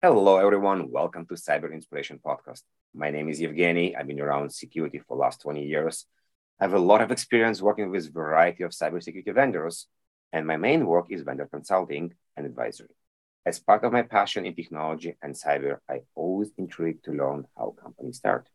[0.00, 0.92] Hello, everyone.
[0.92, 2.62] Welcome to Cyber Inspiration Podcast.
[2.94, 3.98] My name is Evgeny.
[3.98, 6.06] I've been around security for the last 20 years.
[6.60, 9.88] I have a lot of experience working with a variety of cybersecurity vendors,
[10.32, 12.94] and my main work is vendor consulting and advisory.
[13.44, 17.74] As part of my passion in technology and cyber, I always intrigued to learn how
[17.82, 18.48] companies start.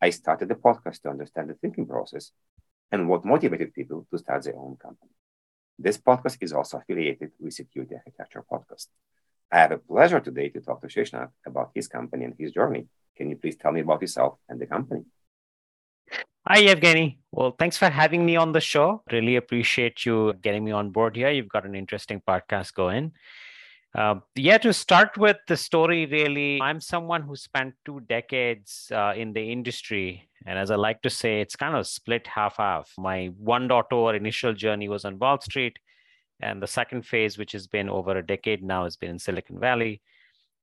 [0.00, 2.30] I started the podcast to understand the thinking process
[2.92, 5.10] and what motivated people to start their own company.
[5.80, 8.86] This podcast is also affiliated with Security Architecture Podcast.
[9.52, 12.88] I have a pleasure today to talk to Shashank about his company and his journey.
[13.16, 15.04] Can you please tell me about yourself and the company?
[16.46, 17.18] Hi, Evgeny.
[17.32, 19.02] Well, thanks for having me on the show.
[19.10, 21.30] Really appreciate you getting me on board here.
[21.30, 23.12] You've got an interesting podcast going.
[23.96, 29.14] Uh, yeah, to start with the story, really, I'm someone who spent two decades uh,
[29.16, 30.28] in the industry.
[30.44, 32.92] And as I like to say, it's kind of split half half.
[32.98, 35.78] My 1.0 or initial journey was on Wall Street.
[36.40, 39.58] And the second phase, which has been over a decade now, has been in Silicon
[39.58, 40.02] Valley.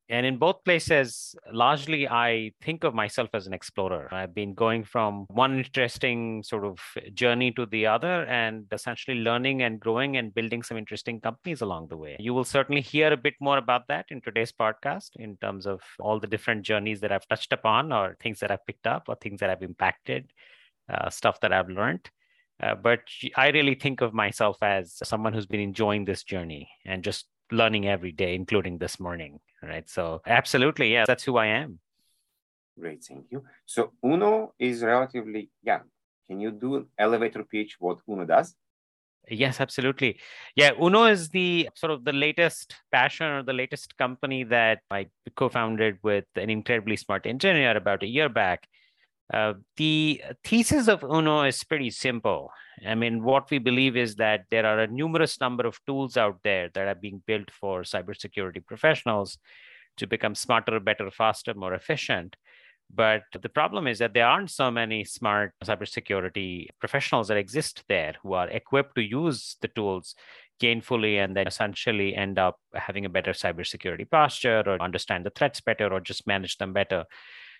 [0.09, 4.13] And in both places, largely, I think of myself as an explorer.
[4.13, 6.77] I've been going from one interesting sort of
[7.13, 11.87] journey to the other and essentially learning and growing and building some interesting companies along
[11.87, 12.17] the way.
[12.19, 15.81] You will certainly hear a bit more about that in today's podcast in terms of
[15.99, 19.15] all the different journeys that I've touched upon, or things that I've picked up, or
[19.15, 20.33] things that I've impacted,
[20.89, 22.09] uh, stuff that I've learned.
[22.61, 23.01] Uh, but
[23.35, 27.87] I really think of myself as someone who's been enjoying this journey and just learning
[27.87, 29.39] every day, including this morning.
[29.61, 29.89] Right.
[29.89, 30.91] So, absolutely.
[30.91, 31.79] Yeah, that's who I am.
[32.79, 33.03] Great.
[33.03, 33.43] Thank you.
[33.65, 35.83] So, Uno is relatively young.
[36.27, 38.55] Can you do an elevator pitch what Uno does?
[39.29, 40.19] Yes, absolutely.
[40.55, 45.07] Yeah, Uno is the sort of the latest passion or the latest company that I
[45.35, 48.67] co founded with an incredibly smart engineer about a year back.
[49.33, 52.51] Uh, the thesis of UNO is pretty simple.
[52.87, 56.39] I mean, what we believe is that there are a numerous number of tools out
[56.43, 59.39] there that are being built for cybersecurity professionals
[59.97, 62.35] to become smarter, better, faster, more efficient.
[62.93, 68.15] But the problem is that there aren't so many smart cybersecurity professionals that exist there
[68.21, 70.13] who are equipped to use the tools
[70.61, 75.59] gainfully and then essentially end up having a better cybersecurity posture or understand the threats
[75.59, 77.05] better or just manage them better.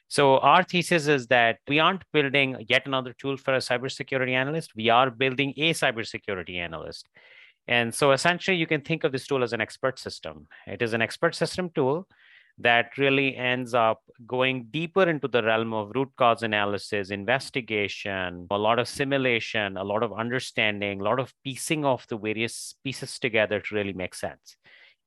[0.08, 4.76] So our thesis is that we aren't building yet another tool for a cybersecurity analyst.
[4.76, 7.08] We are building a cybersecurity analyst.
[7.68, 10.48] And so essentially you can think of this tool as an expert system.
[10.68, 12.08] It is an expert system tool
[12.60, 18.58] that really ends up going deeper into the realm of root cause analysis, investigation, a
[18.58, 23.18] lot of simulation, a lot of understanding, a lot of piecing of the various pieces
[23.18, 24.56] together to really make sense.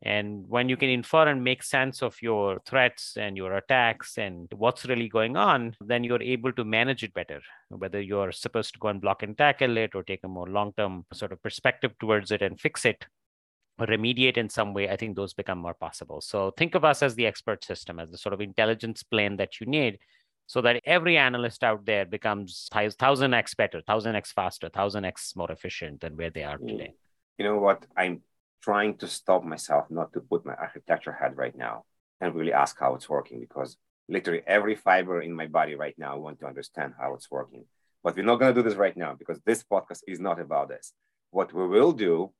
[0.02, 4.46] And when you can infer and make sense of your threats and your attacks and
[4.54, 7.40] what's really going on, then you're able to manage it better.
[7.70, 10.74] Whether you're supposed to go and block and tackle it or take a more long
[10.76, 13.06] term sort of perspective towards it and fix it
[13.78, 16.20] or remediate in some way, I think those become more possible.
[16.20, 19.60] So think of us as the expert system, as the sort of intelligence plane that
[19.60, 19.98] you need
[20.46, 26.16] so that every analyst out there becomes 1000x better, 1000x faster, 1000x more efficient than
[26.16, 26.94] where they are today.
[27.38, 27.84] You know what?
[27.96, 28.22] I'm
[28.62, 31.84] trying to stop myself not to put my architecture hat right now
[32.20, 33.76] and really ask how it's working because
[34.08, 37.64] literally every fiber in my body right now I want to understand how it's working.
[38.02, 40.68] But we're not going to do this right now because this podcast is not about
[40.68, 40.92] this.
[41.30, 42.32] What we will do,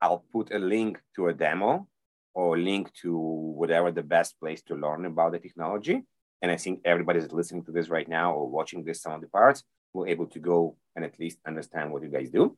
[0.00, 1.88] I'll put a link to a demo
[2.34, 6.02] or a link to whatever the best place to learn about the technology.
[6.42, 9.20] And I think everybody that's listening to this right now or watching this some of
[9.20, 12.56] the parts will able to go and at least understand what you guys do.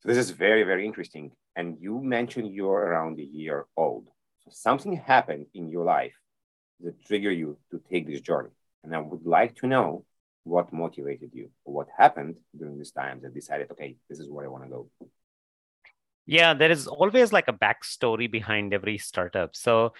[0.00, 1.32] So this is very, very interesting.
[1.56, 4.06] And you mentioned you're around a year old.
[4.44, 6.14] So something happened in your life
[6.80, 8.50] that triggered you to take this journey.
[8.82, 10.04] And I would like to know
[10.44, 14.48] what motivated you what happened during this time that decided, okay, this is where I
[14.48, 14.88] want to go.
[16.26, 19.54] Yeah, there is always like a backstory behind every startup.
[19.54, 19.92] So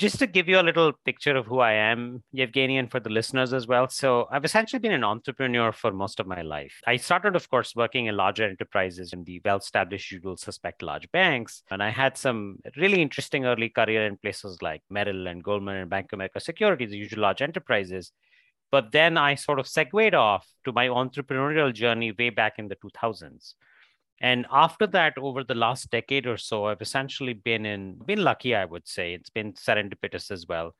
[0.00, 3.10] just to give you a little picture of who I am, Evgeny, and for the
[3.10, 3.86] listeners as well.
[3.90, 6.80] So, I've essentially been an entrepreneur for most of my life.
[6.86, 10.80] I started, of course, working in larger enterprises in the well established, you will suspect,
[10.82, 11.62] large banks.
[11.70, 15.90] And I had some really interesting early career in places like Merrill and Goldman and
[15.90, 18.10] Bank of America Securities, the usual large enterprises.
[18.70, 22.76] But then I sort of segued off to my entrepreneurial journey way back in the
[22.76, 23.52] 2000s.
[24.20, 28.54] And after that, over the last decade or so, I've essentially been in, been lucky,
[28.54, 29.14] I would say.
[29.14, 30.74] It's been serendipitous as well.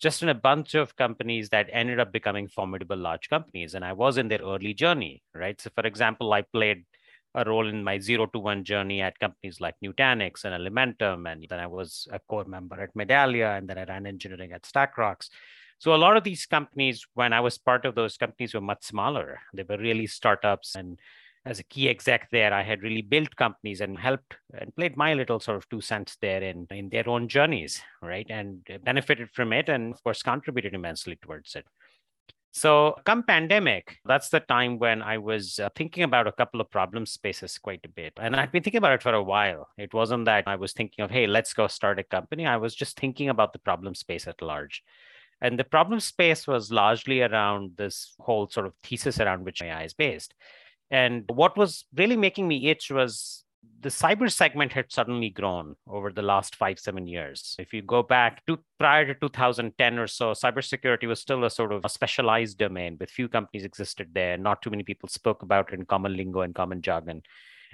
[0.00, 3.74] Just in a bunch of companies that ended up becoming formidable large companies.
[3.74, 5.60] And I was in their early journey, right?
[5.60, 6.84] So, for example, I played
[7.34, 11.30] a role in my zero to one journey at companies like Nutanix and Elementum.
[11.30, 14.62] And then I was a core member at Medallia, and then I ran engineering at
[14.62, 15.28] StackRox.
[15.78, 18.84] So a lot of these companies, when I was part of those companies, were much
[18.84, 19.40] smaller.
[19.52, 20.98] They were really startups and
[21.48, 25.14] as a key exec there, I had really built companies and helped and played my
[25.14, 28.26] little sort of two cents there in, in their own journeys, right?
[28.28, 31.64] And benefited from it and, of course, contributed immensely towards it.
[32.52, 36.70] So, come pandemic, that's the time when I was uh, thinking about a couple of
[36.70, 38.12] problem spaces quite a bit.
[38.18, 39.68] And I'd been thinking about it for a while.
[39.78, 42.46] It wasn't that I was thinking of, hey, let's go start a company.
[42.46, 44.82] I was just thinking about the problem space at large.
[45.40, 49.84] And the problem space was largely around this whole sort of thesis around which AI
[49.84, 50.34] is based.
[50.90, 53.44] And what was really making me itch was
[53.80, 57.54] the cyber segment had suddenly grown over the last five, seven years.
[57.58, 61.72] If you go back to prior to 2010 or so, cybersecurity was still a sort
[61.72, 64.36] of a specialized domain but few companies existed there.
[64.36, 67.22] Not too many people spoke about it in common lingo and common jargon.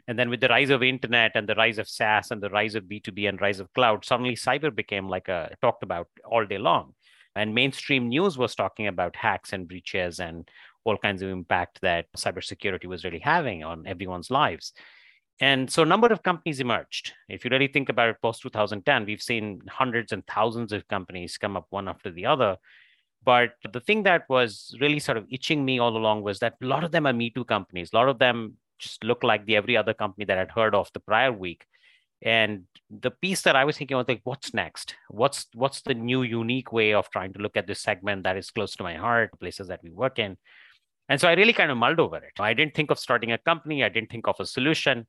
[0.07, 2.75] And then with the rise of internet and the rise of SaaS and the rise
[2.75, 6.59] of B2B and rise of cloud, suddenly cyber became like a talked about all day
[6.59, 6.95] long.
[7.37, 10.49] And mainstream news was talking about hacks and breaches and
[10.85, 14.73] all kinds of impact that cybersecurity was really having on everyone's lives.
[15.41, 17.13] And so a number of companies emerged.
[17.29, 21.39] If you really think about it post 2010, we've seen hundreds and thousands of companies
[21.39, 22.57] come up one after the other.
[23.25, 26.67] But the thing that was really sort of itching me all along was that a
[26.67, 27.91] lot of them are Me Too companies.
[27.93, 30.91] A lot of them just look like the every other company that I'd heard of
[30.93, 31.65] the prior week.
[32.23, 34.95] And the piece that I was thinking was like, what's next?
[35.09, 38.51] What's what's the new unique way of trying to look at this segment that is
[38.51, 40.37] close to my heart, places that we work in?
[41.09, 42.41] And so I really kind of mulled over it.
[42.41, 43.85] I didn't think of starting a company.
[43.85, 45.07] I didn't think of a solution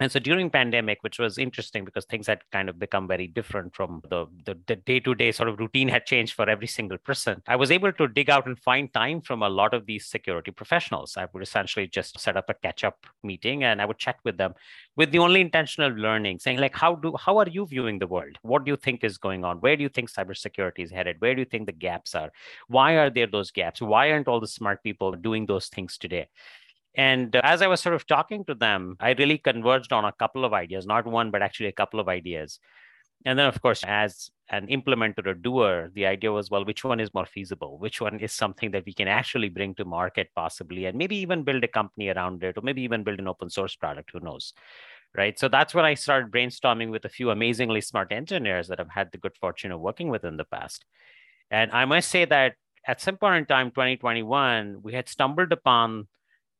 [0.00, 3.74] and so during pandemic which was interesting because things had kind of become very different
[3.74, 7.56] from the, the, the day-to-day sort of routine had changed for every single person i
[7.56, 11.16] was able to dig out and find time from a lot of these security professionals.
[11.16, 14.54] I would essentially just set up a catch-up meeting and i would chat with them
[14.96, 18.06] with the only intention of learning saying like how do how are you viewing the
[18.06, 18.38] world?
[18.42, 19.58] What do you think is going on?
[19.58, 21.16] Where do you think cybersecurity is headed?
[21.20, 22.30] Where do you think the gaps are?
[22.68, 23.80] Why are there those gaps?
[23.80, 26.28] Why aren't all the smart people doing those things today
[26.98, 30.10] and uh, as I was sort of talking to them, I really converged on a
[30.10, 32.58] couple of ideas, not one, but actually a couple of ideas.
[33.24, 36.98] And then, of course, as an implementer or doer, the idea was, well, which one
[36.98, 37.78] is more feasible?
[37.78, 41.44] Which one is something that we can actually bring to market, possibly, and maybe even
[41.44, 44.10] build a company around it, or maybe even build an open source product?
[44.12, 44.52] Who knows?
[45.16, 45.38] Right.
[45.38, 49.10] So that's when I started brainstorming with a few amazingly smart engineers that I've had
[49.12, 50.84] the good fortune of working with in the past.
[51.50, 52.54] And I must say that
[52.86, 56.08] at some point in time, 2021, we had stumbled upon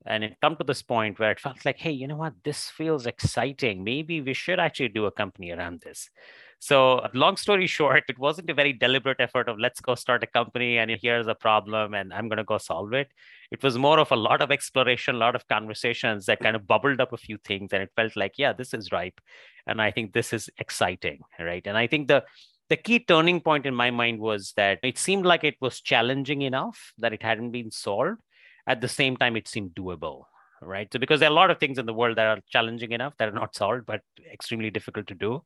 [0.08, 2.34] and it come to this point where it felt like hey you know what?
[2.42, 3.84] This feels exciting.
[3.84, 6.10] Maybe we should actually do a company around this.
[6.58, 10.26] So long story short it wasn't a very deliberate effort of let's go start a
[10.26, 13.08] company and here's a problem and i'm going to go solve it.
[13.50, 16.66] It was more of a lot of exploration a lot of conversations that kind of
[16.66, 19.20] bubbled up a few things and it felt like yeah this is ripe
[19.66, 21.66] and i think this is exciting right?
[21.66, 22.24] And i think the
[22.68, 26.42] the key turning point in my mind was that it seemed like it was challenging
[26.42, 28.20] enough that it hadn't been solved
[28.68, 30.24] at the same time it seemed doable
[30.60, 30.92] right?
[30.92, 33.16] So because there are a lot of things in the world that are challenging enough
[33.18, 35.42] that are not solved but extremely difficult to do.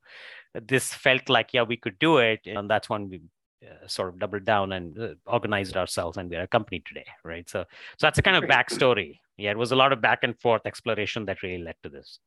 [0.53, 3.21] This felt like yeah we could do it and that's when we
[3.63, 7.49] uh, sort of doubled down and uh, organized ourselves and we're a company today right?
[7.49, 7.65] So
[7.97, 9.19] so that's a kind of backstory.
[9.37, 12.19] Yeah it was a lot of back and forth exploration that really led to this.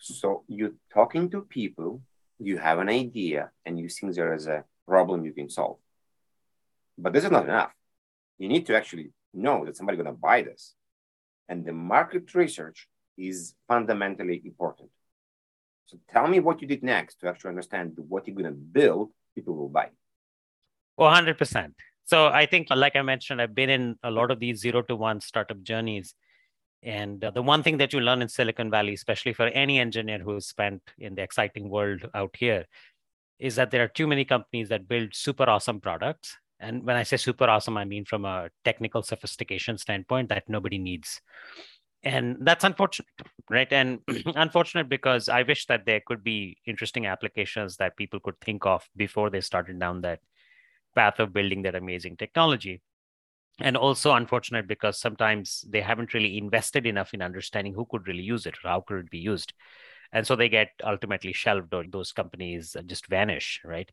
[0.00, 2.02] So you're talking to people
[2.38, 5.78] you have an idea and you think there is a problem you can solve.
[6.98, 7.72] But this is not enough.
[8.38, 10.74] You need to actually know that somebody's going to buy this.
[11.48, 14.90] And the market research is fundamentally important.
[15.86, 19.10] So tell me what you did next to actually understand what you're going to build,
[19.34, 19.90] people will buy.
[20.96, 21.72] Well, 100%.
[22.06, 24.96] So I think, like I mentioned, I've been in a lot of these zero to
[24.96, 26.14] one startup journeys.
[26.82, 30.18] And uh, the one thing that you learn in Silicon Valley, especially for any engineer
[30.18, 32.66] who's spent in the exciting world out here,
[33.38, 37.02] is that there are too many companies that build super awesome products and when i
[37.02, 41.20] say super awesome i mean from a technical sophistication standpoint that nobody needs.
[42.06, 43.08] And that's unfortunate
[43.48, 43.72] right?
[43.72, 44.00] And
[44.36, 48.86] unfortunate because i wish that there could be interesting applications that people could think of
[48.96, 50.20] before they started down that
[50.94, 52.80] path of building that amazing technology.
[53.60, 58.22] And also unfortunate because sometimes they haven't really invested enough in understanding who could really
[58.22, 59.52] use it or how could it be used.
[60.12, 63.90] And so they get ultimately shelved or those companies just vanish right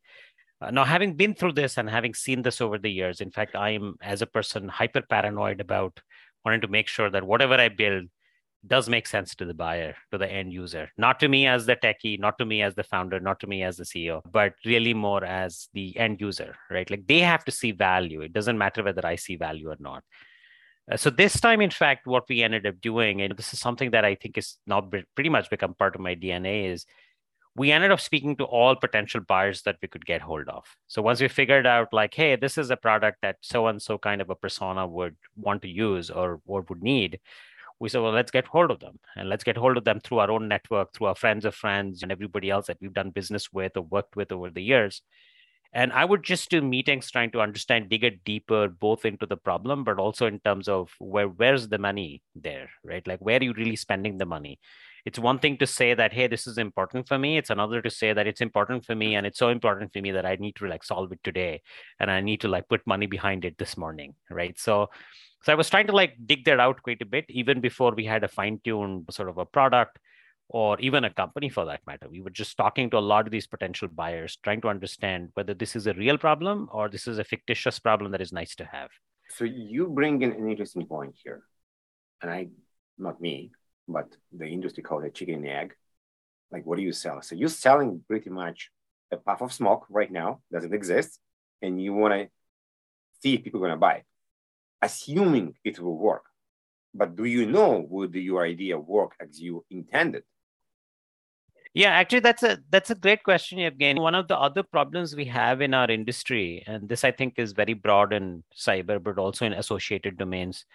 [0.70, 3.72] now, having been through this and having seen this over the years, in fact, I
[3.72, 6.00] am, as a person, hyper paranoid about
[6.46, 8.06] wanting to make sure that whatever I build
[8.68, 11.76] does make sense to the buyer, to the end user, not to me as the
[11.76, 14.94] techie, not to me as the founder, not to me as the CEO, but really
[14.94, 16.90] more as the end user, right?
[16.90, 18.22] Like they have to see value.
[18.22, 20.04] It doesn't matter whether I see value or not.
[20.92, 23.92] Uh, so this time, in fact, what we ended up doing, and this is something
[23.92, 26.86] that I think is now pretty much become part of my DNA, is
[27.56, 30.64] we ended up speaking to all potential buyers that we could get hold of.
[30.88, 33.98] So once we figured out, like, hey, this is a product that so and so
[33.98, 37.20] kind of a persona would want to use or, or would need,
[37.80, 40.20] we said, well, let's get hold of them and let's get hold of them through
[40.20, 43.52] our own network, through our friends of friends and everybody else that we've done business
[43.52, 45.02] with or worked with over the years.
[45.74, 49.38] And I would just do meetings trying to understand, dig it deeper, both into the
[49.38, 53.06] problem, but also in terms of where where's the money there, right?
[53.08, 54.60] Like where are you really spending the money?
[55.06, 57.38] It's one thing to say that, hey, this is important for me.
[57.38, 60.12] It's another to say that it's important for me and it's so important for me
[60.12, 61.62] that I need to like solve it today
[62.00, 64.58] and I need to like put money behind it this morning, right?
[64.60, 64.90] So
[65.44, 68.06] so I was trying to like dig that out quite a bit, even before we
[68.06, 69.98] had a fine-tuned sort of a product
[70.50, 72.08] or even a company for that matter.
[72.10, 75.56] We were just talking to a lot of these potential buyers, trying to understand whether
[75.56, 78.66] this is a real problem or this is a fictitious problem that is nice to
[78.66, 78.90] have.
[79.30, 81.42] So you bring in an interesting point here.
[82.22, 82.50] And I,
[83.00, 83.52] not me,
[83.92, 85.76] but the industry called it chicken and egg.
[86.52, 87.22] Like, what do you sell?
[87.22, 88.70] So you're selling pretty much
[89.12, 91.20] a puff of smoke right now, doesn't exist,
[91.62, 92.30] and you want to
[93.22, 94.06] see if people are going to buy it
[94.82, 96.26] assuming it will work.
[96.94, 100.24] But do you know would your idea work as you intended?
[101.74, 105.24] Yeah, actually, that's a that's a great question, Again, One of the other problems we
[105.26, 109.46] have in our industry, and this I think is very broad in cyber, but also
[109.46, 110.66] in associated domains,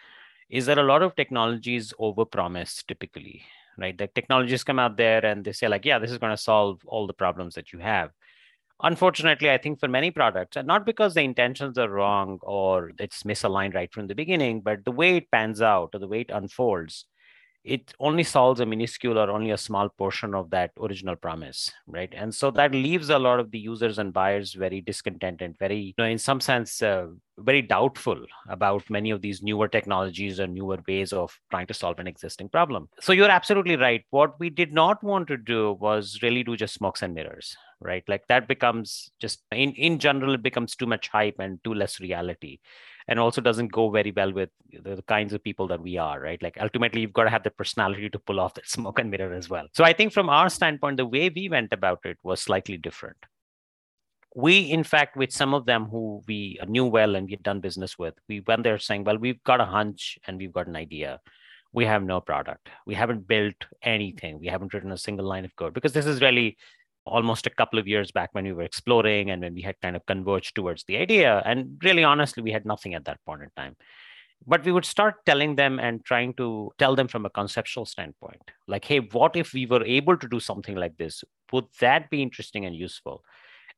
[0.48, 3.42] is that a lot of technologies overpromise typically,
[3.78, 3.96] right?
[3.96, 6.80] The technologies come out there and they say like, yeah, this is going to solve
[6.86, 8.10] all the problems that you have
[8.82, 13.22] unfortunately i think for many products and not because the intentions are wrong or it's
[13.22, 16.30] misaligned right from the beginning but the way it pans out or the way it
[16.30, 17.06] unfolds
[17.66, 22.12] it only solves a minuscule or only a small portion of that original promise right?
[22.16, 25.78] And so that leaves a lot of the users and buyers very discontent and very
[25.78, 27.08] you know, in some sense uh,
[27.38, 31.98] very doubtful about many of these newer technologies or newer ways of trying to solve
[31.98, 32.88] an existing problem.
[33.00, 34.04] So you're absolutely right.
[34.10, 38.04] What we did not want to do was really do just smokes and mirrors right?
[38.08, 42.00] Like that becomes just in in general it becomes too much hype and too less
[42.00, 42.58] reality
[43.08, 46.42] and also doesn't go very well with the, kinds of people that we are, right?
[46.42, 49.32] Like ultimately, you've got to have the personality to pull off that smoke and mirror
[49.32, 49.66] as well.
[49.72, 53.18] So I think from our standpoint, the way we went about it was slightly different.
[54.34, 57.60] We, in fact, with some of them who we knew well and we had done
[57.60, 60.76] business with, we went there saying, well, we've got a hunch and we've got an
[60.76, 61.20] idea
[61.76, 62.70] we have no product.
[62.86, 64.40] We haven't built anything.
[64.40, 66.56] We haven't written a single line of code because this is really
[67.06, 69.96] almost a couple of years back when we were exploring and when we had kind
[69.96, 71.42] of converged towards the idea.
[71.44, 73.76] And really, honestly, we had nothing at that point in time.
[74.46, 78.42] But we would start telling them and trying to tell them from a conceptual standpoint
[78.68, 81.24] like, hey, what if we were able to do something like this?
[81.52, 83.24] Would that be interesting and useful?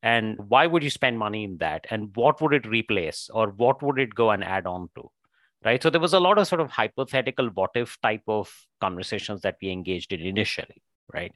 [0.01, 1.85] And why would you spend money in that?
[1.89, 3.29] And what would it replace?
[3.33, 5.09] Or what would it go and add on to?
[5.63, 5.81] Right.
[5.83, 9.57] So there was a lot of sort of hypothetical what if type of conversations that
[9.61, 10.81] we engaged in initially.
[11.13, 11.33] Right.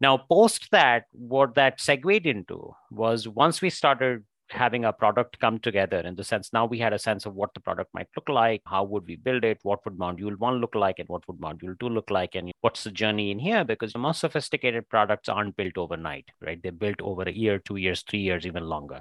[0.00, 5.58] Now, post that, what that segued into was once we started having a product come
[5.58, 8.28] together in the sense now we had a sense of what the product might look
[8.28, 11.38] like how would we build it what would module one look like and what would
[11.38, 13.64] module two look like and what's the journey in here?
[13.64, 16.60] Because the most sophisticated products aren't built overnight right?
[16.62, 19.00] They're built over a year two years three years even longer.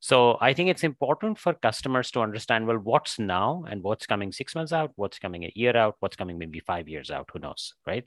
[0.00, 4.30] So i think it's important for customers to understand well what's now and what's coming
[4.30, 7.38] six months out what's coming a year out what's coming maybe five years out who
[7.38, 8.04] knows right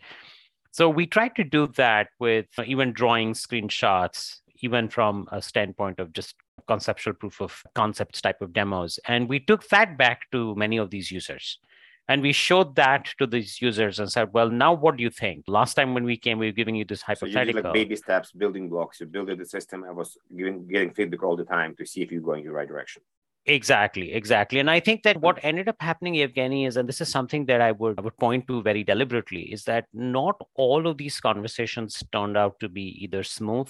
[0.71, 6.13] so we tried to do that with even drawing screenshots, even from a standpoint of
[6.13, 6.35] just
[6.67, 8.99] conceptual proof of concepts type of demos.
[9.07, 11.57] And we took that back to many of these users.
[12.07, 15.45] And we showed that to these users and said, well, now what do you think?
[15.47, 17.61] Last time when we came, we were giving you this hypothetical.
[17.61, 18.99] So like baby steps, building blocks.
[18.99, 19.83] You built the system.
[19.83, 22.53] I was giving, getting feedback all the time to see if you're going in the
[22.53, 23.03] right direction.
[23.49, 24.59] Exactly, exactly.
[24.59, 25.47] And I think that what hmm.
[25.47, 28.47] ended up happening, Evgeny, is, and this is something that I would I would point
[28.47, 33.23] to very deliberately, is that not all of these conversations turned out to be either
[33.23, 33.69] smooth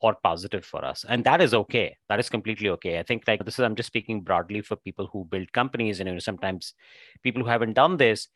[0.00, 1.04] or positive for us.
[1.08, 1.96] And that is okay.
[2.08, 2.98] That is completely okay.
[2.98, 6.08] I think like this is I'm just speaking broadly for people who build companies and
[6.08, 6.74] you know, sometimes
[7.22, 8.26] people who haven't done this,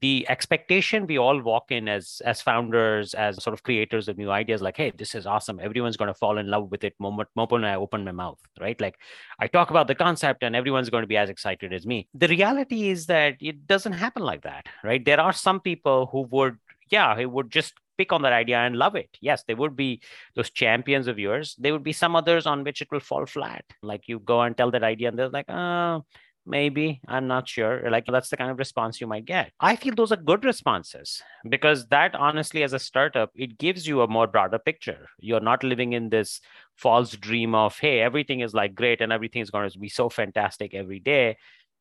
[0.00, 4.30] the expectation we all walk in as as founders as sort of creators of new
[4.30, 5.58] ideas like hey this is awesome.
[5.60, 6.94] Everyone's going to fall in love with it.
[6.98, 8.78] Moment moment i open my mouth right?
[8.80, 8.96] Like
[9.38, 12.08] i talk about the concept and everyone's going to be as excited as me.
[12.14, 15.04] The reality is that it doesn't happen like that right?
[15.04, 16.58] There are some people who would
[16.90, 19.08] yeah who would just pick on that idea and love it.
[19.22, 20.02] Yes there would be
[20.34, 21.56] those champions of yours.
[21.58, 23.64] There would be some others on which it will fall flat.
[23.82, 26.04] Like you go and tell that idea and they're like oh
[26.46, 29.52] maybe i'm not sure like that's the kind of response you might get.
[29.60, 34.02] I feel those are good responses because that honestly as a startup it gives you
[34.02, 35.08] a more broader picture.
[35.18, 36.40] You're not living in this
[36.74, 40.08] false dream of hey everything is like great and everything is going to be so
[40.08, 41.36] fantastic every day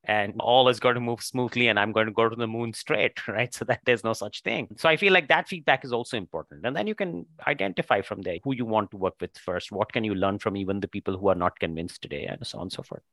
[0.07, 2.72] and all is going to move smoothly and i'm going to go to the moon
[2.74, 3.53] straight right?
[3.53, 4.67] So that there's no such thing.
[4.77, 6.65] So i feel like that feedback is also important.
[6.65, 9.72] And then you can identify from there who you want to work with first.
[9.72, 12.60] What can you learn from even the people who are not convinced today and so
[12.60, 13.03] on and so forth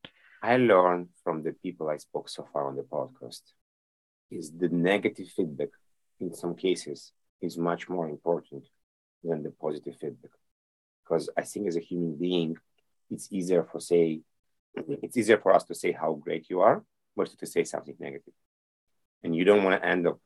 [0.42, 3.42] I learned from the people I spoke so far on the podcast.
[4.30, 5.68] is the negative feedback
[6.18, 8.64] in some cases is much more important
[9.22, 10.32] than the positive feedback.
[11.02, 12.56] Because I think as a human being,
[13.11, 14.20] it's easier for say,
[14.75, 16.82] it's easier for us to say how great you are
[17.16, 18.34] versus to say something negative.
[19.22, 20.18] And you don't want to end up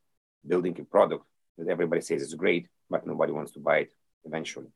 [0.47, 1.25] building a product
[1.59, 3.93] that everybody says is great, but nobody wants to buy it
[4.25, 4.71] eventually.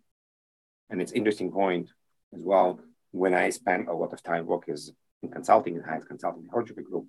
[0.90, 1.88] And it's interesting point
[2.34, 2.80] as well.
[3.12, 4.74] When I spend a lot of time working
[5.22, 7.06] in consulting in Hyatt Consulting Horjiker Group,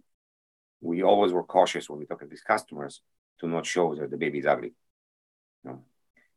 [0.81, 3.01] we always were cautious when we talk to these customers
[3.39, 4.73] to not show that the baby is ugly.
[5.63, 5.83] You know?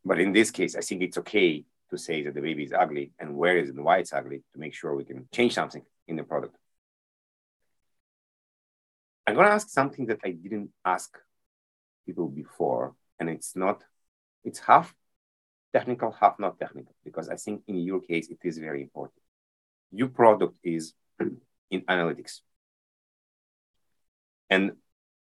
[0.05, 3.13] But in this case, I think it's okay to say that the baby is ugly
[3.19, 6.17] and where is and why it's ugly to make sure we can change something in
[6.17, 6.57] the product.
[9.27, 11.17] I'm going to ask something that I didn't ask
[12.05, 13.83] people before, and it's not,
[14.45, 14.95] it's half
[15.73, 19.19] technical, half not technical, because I think in your case, it is very important.
[19.91, 20.93] Your product is
[21.71, 22.41] in analytics.
[24.51, 24.73] And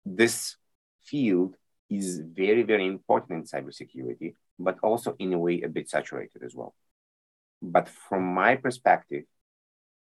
[0.05, 0.55] this
[1.03, 1.55] field
[1.89, 6.55] is very, very important in cybersecurity, but also in a way a bit saturated as
[6.55, 6.75] well.
[7.61, 9.23] But from my perspective,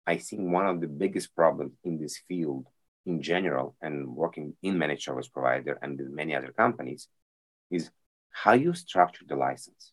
[0.07, 2.67] I think one of the biggest problems in this field
[3.07, 7.09] in general and working in managed service provider and with many other companies
[7.71, 7.91] is
[8.31, 9.93] how you structure the license,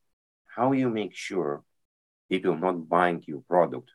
[0.56, 1.64] how you make sure
[2.30, 3.92] people not buying your product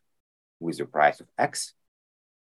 [0.61, 1.75] with the price of X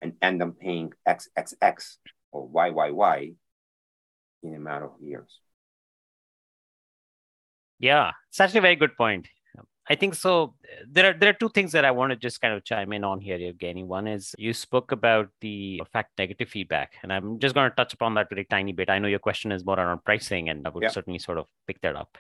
[0.01, 1.97] and end up paying XXX
[2.31, 3.35] or YYY
[4.43, 5.39] in a matter of years.
[7.79, 9.27] Yeah, it's actually a very good point.
[9.89, 10.53] I think so.
[10.87, 13.03] There are there are two things that I want to just kind of chime in
[13.03, 13.83] on here, Evgeny.
[13.85, 17.93] One is you spoke about the fact negative feedback, and I'm just going to touch
[17.93, 18.89] upon that very tiny bit.
[18.89, 20.89] I know your question is more around pricing, and I would yeah.
[20.89, 22.17] certainly sort of pick that up.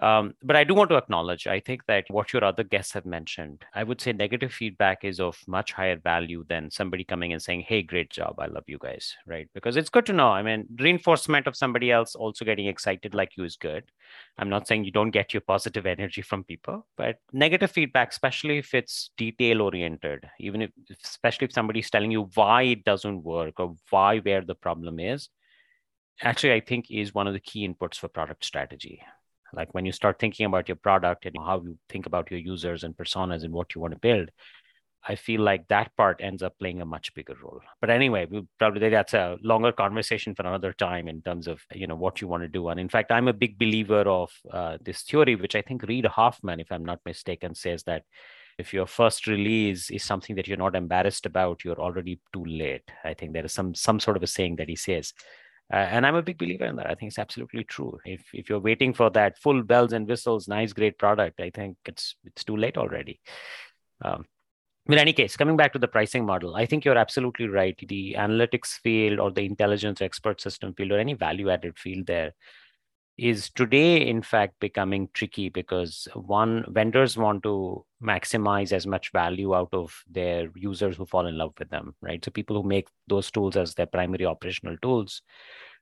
[0.00, 3.04] Um, but I do want to acknowledge, I think that what your other guests have
[3.04, 7.42] mentioned, I would say negative feedback is of much higher value than somebody coming and
[7.42, 8.36] saying, Hey, great job.
[8.38, 9.16] I love you guys.
[9.26, 9.48] Right.
[9.54, 10.28] Because it's good to know.
[10.28, 13.84] I mean, reinforcement of somebody else also getting excited like you is good.
[14.38, 18.58] I'm not saying you don't get your positive energy from people, but negative feedback, especially
[18.58, 20.70] if it's detail oriented, even if,
[21.04, 25.28] especially if somebody's telling you why it doesn't work or why, where the problem is,
[26.22, 29.02] actually, I think is one of the key inputs for product strategy
[29.54, 32.84] like when you start thinking about your product and how you think about your users
[32.84, 34.30] and personas and what you want to build
[35.06, 37.60] i feel like that part ends up playing a much bigger role.
[37.80, 41.86] But anyway we probably that's a longer conversation for another time in terms of you
[41.86, 42.68] know what you want to do.
[42.68, 46.06] And in fact i'm a big believer of uh, this theory which i think reid
[46.06, 48.02] hoffman if i'm not mistaken says that
[48.58, 52.90] if your first release is something that you're not embarrassed about you're already too late.
[53.04, 55.14] I think there is some some sort of a saying that he says
[55.72, 56.86] uh, and I'm a big believer in that.
[56.86, 57.98] I think it's absolutely true.
[58.04, 61.76] If if you're waiting for that full bells and whistles, nice, great product, I think
[61.84, 63.20] it's it's too late already.
[64.02, 64.24] Um,
[64.86, 67.76] in any case, coming back to the pricing model, I think you're absolutely right.
[67.86, 72.32] The analytics field or the intelligence expert system field or any value added field there
[73.18, 79.54] is today, in fact, becoming tricky because one, vendors want to maximize as much value
[79.54, 82.24] out of their users who fall in love with them, right?
[82.24, 85.22] So people who make those tools as their primary operational tools,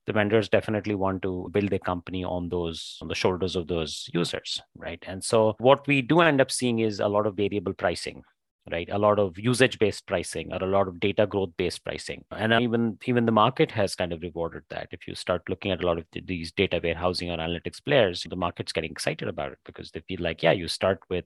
[0.06, 4.08] the vendors definitely want to build a company on those on the shoulders of those
[4.14, 7.74] users right and so what we do end up seeing is a lot of variable
[7.74, 8.22] pricing
[8.70, 8.88] right?
[8.90, 12.24] A lot of usage based pricing or a lot of data growth based pricing.
[12.30, 14.88] And even even the market has kind of rewarded that.
[14.90, 18.36] If you start looking at a lot of these data warehousing or analytics players the
[18.36, 21.24] market's getting excited about it because they feel like yeah you start with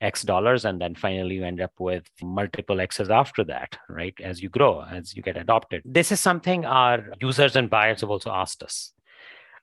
[0.00, 4.40] x dollars and then finally you end up with multiple x's after that right as
[4.40, 5.82] you grow as you get adopted.
[5.84, 8.92] This is something our users and buyers have also asked us.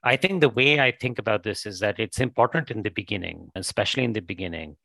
[0.04, 3.50] I think the way I think about this is that it's important in the beginning,
[3.54, 4.76] especially in the beginning,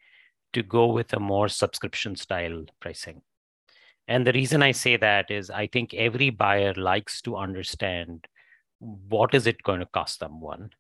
[0.54, 3.22] to go with a more subscription style pricing.
[4.08, 8.28] And the reason I say that is I think every buyer likes to understand
[8.80, 10.72] what is it going to cost them one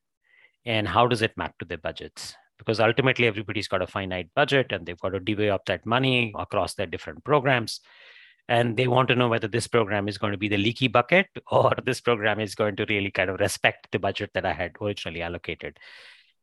[0.65, 2.35] and how does it map to their budgets?
[2.57, 6.33] Because ultimately everybody's got a finite budget and they've got to divvy up that money
[6.37, 7.79] across their different programs.
[8.47, 11.27] And they want to know whether this program is going to be the leaky bucket
[11.51, 14.75] or this program is going to really kind of respect the budget that i had
[14.81, 15.77] originally allocated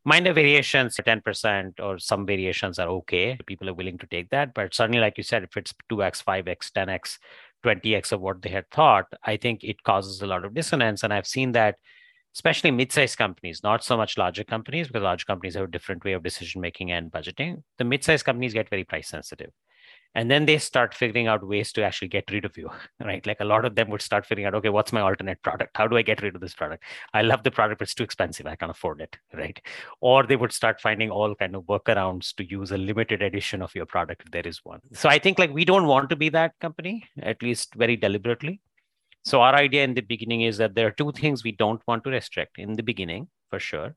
[0.08, 3.38] minor variations 10% or some variations are okay.
[3.46, 6.72] People are willing to take that but certainly like you said if it's 2x 5x
[6.72, 7.18] 10x
[7.64, 11.02] 20x of what they had thought i think it causes a lot of dissonance.
[11.02, 11.76] And i've seen that
[12.34, 16.12] especially mid-sized companies not so much larger companies because large companies have a different way
[16.12, 17.62] of decision making and budgeting.
[17.78, 19.50] The mid-sized companies get very price sensitive
[20.18, 22.70] and then they start figuring out ways to actually get rid of you
[23.08, 23.26] right?
[23.26, 25.76] Like a lot of them would start figuring out okay what's my alternate product?
[25.76, 26.82] How do i get rid of this product?
[27.14, 28.46] I love the product but it's too expensive.
[28.46, 29.60] I can't afford it right?
[30.00, 33.74] Or they would start finding all kind of workarounds to use a limited edition of
[33.74, 34.80] your product if there is one.
[34.92, 38.60] So i think like we don't want to be that company at least very deliberately.
[39.24, 42.04] So our idea in the beginning is that there are two things we don't want
[42.04, 43.94] to restrict in the beginning, for sure.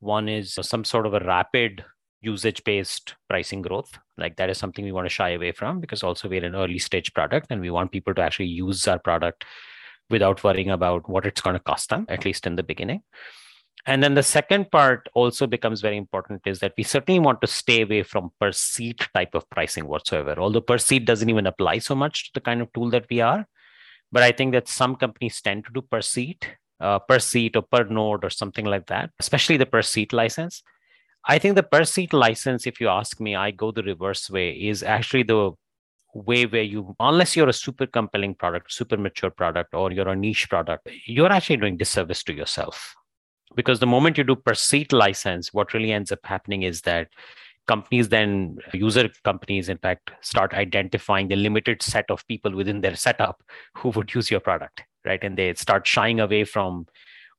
[0.00, 1.84] One is some sort of a rapid
[2.20, 3.98] usage based pricing growth.
[4.16, 6.78] Like that is something we want to shy away from because also we're an early
[6.78, 9.44] stage product and we want people to actually use our product
[10.10, 13.02] without worrying about what it's going to cost them, at least in the beginning.
[13.86, 17.46] And then the second part also becomes very important is that we certainly want to
[17.46, 20.34] stay away from per seat type of pricing whatsoever.
[20.38, 23.20] Although per seat doesn't even apply so much to the kind of tool that we
[23.20, 23.46] are.
[24.10, 26.46] But I think that some companies tend to do per seat,
[26.80, 30.62] uh, per seat or per node or something like that, especially the per seat license.
[31.24, 34.50] I think the per seat license, if you ask me, I go the reverse way,
[34.52, 35.52] is actually the
[36.14, 40.16] way where you, unless you're a super compelling product, super mature product, or you're a
[40.16, 42.94] niche product, you're actually doing disservice to yourself.
[43.54, 47.08] Because the moment you do per seat license, what really ends up happening is that
[47.68, 52.96] companies then user companies in fact start identifying the limited set of people within their
[52.96, 53.42] setup
[53.74, 56.86] who would use your product right and they start shying away from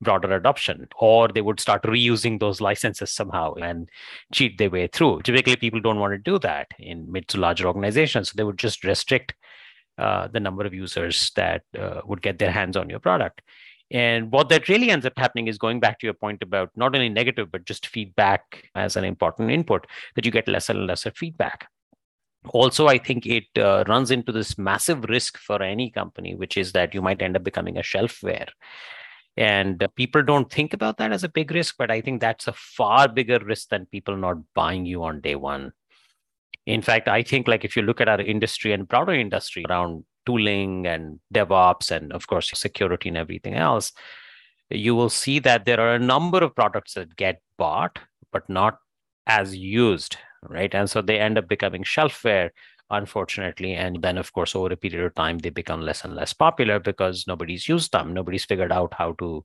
[0.01, 3.89] broader adoption, or they would start reusing those licenses somehow and
[4.33, 5.21] cheat their way through.
[5.23, 8.29] Typically, people don't want to do that in mid to larger organizations.
[8.29, 9.33] So they would just restrict
[9.97, 13.41] uh, the number of users that uh, would get their hands on your product.
[13.91, 16.95] And what that really ends up happening is going back to your point about not
[16.95, 21.11] only negative, but just feedback as an important input, that you get lesser and lesser
[21.11, 21.67] feedback.
[22.51, 26.71] Also, I think it uh, runs into this massive risk for any company, which is
[26.71, 28.47] that you might end up becoming a shelfware
[29.39, 32.53] and people don't think about that as a big risk, but I think that's a
[32.53, 35.71] far bigger risk than people not buying you on day one.
[36.65, 40.03] In fact, I think like if you look at our industry and broader industry around
[40.25, 43.93] tooling and DevOps and of course security and everything else,
[44.69, 47.97] you will see that there are a number of products that get bought
[48.33, 48.79] but not
[49.25, 50.75] as used, right?
[50.75, 52.49] And so they end up becoming shelfware
[52.89, 53.73] unfortunately.
[53.73, 56.79] And then, of course, over a period of time, they become less and less popular
[56.79, 58.13] because nobody's used them.
[58.13, 59.43] Nobody's figured out how to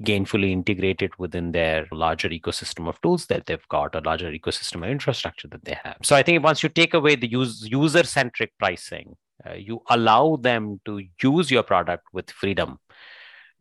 [0.00, 4.84] gainfully integrate it within their larger ecosystem of tools that they've got, a larger ecosystem
[4.84, 5.96] of infrastructure that they have.
[6.02, 10.36] So I think once you take away the use, user centric pricing, uh, you allow
[10.36, 12.78] them to use your product with freedom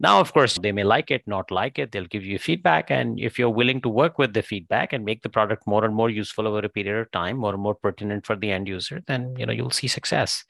[0.01, 1.91] now, of course, they may like it, not like it.
[1.91, 2.89] They'll give you feedback.
[2.89, 5.93] And if you're willing to work with the feedback and make the product more and
[5.93, 9.03] more useful over a period of time, more and more pertinent for the end user,
[9.05, 10.43] then you know you'll see success.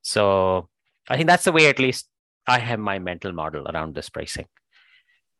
[0.00, 0.68] So
[1.06, 2.08] I think that's the way at least
[2.46, 4.46] I have my mental model around this pricing.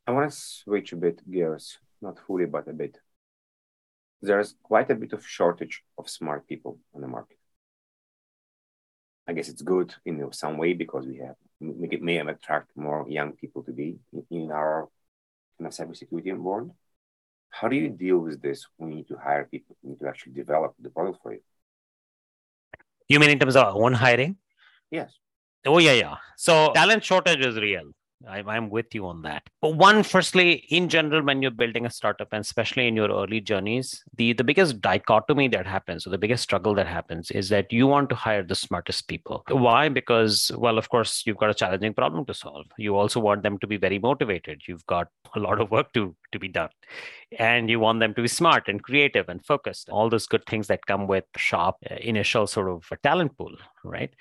[0.07, 2.99] I want to switch a bit gears, not fully, but a bit.
[4.21, 7.39] There's quite a bit of shortage of smart people on the market.
[9.27, 13.07] I guess it's good in some way because we have make it may attract more
[13.09, 13.99] young people to be
[14.31, 14.89] in our
[15.59, 16.71] kind of cybersecurity world.
[17.51, 20.09] How do you deal with this when you need to hire people, you need to
[20.09, 21.41] actually develop the product for you?
[23.09, 24.37] You mean in terms of own hiring?
[24.91, 25.13] Yes.
[25.67, 26.17] Oh yeah, yeah.
[26.37, 27.91] So talent shortage is real.
[28.27, 29.45] I, I'm with you on that.
[29.63, 33.41] But one, firstly, in general, when you're building a startup, and especially in your early
[33.41, 37.73] journeys, the, the biggest dichotomy that happens, or the biggest struggle that happens, is that
[37.73, 39.45] you want to hire the smartest people.
[39.49, 39.89] Why?
[39.89, 42.67] Because, well, of course, you've got a challenging problem to solve.
[42.77, 44.63] You also want them to be very motivated.
[44.67, 46.71] You've got a lot of work to, to be done.
[47.39, 49.91] And you want them to be smart and creative and focused.
[49.91, 53.55] All those good things that come with sharp uh, initial sort of talent pool,
[53.85, 54.13] right?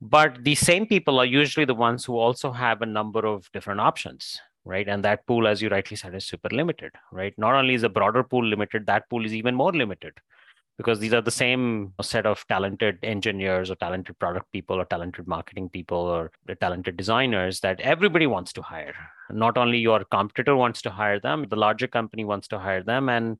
[0.00, 3.80] But the same people are usually the ones who also have a number of different
[3.80, 4.86] options, right?
[4.86, 7.34] And that pool, as you rightly said, is super limited, right?
[7.38, 10.12] Not only is a broader pool limited, that pool is even more limited
[10.78, 15.26] because these are the same set of talented engineers or talented product people or talented
[15.26, 16.30] marketing people or
[16.60, 18.94] talented designers that everybody wants to hire
[19.30, 23.08] not only your competitor wants to hire them the larger company wants to hire them
[23.08, 23.38] and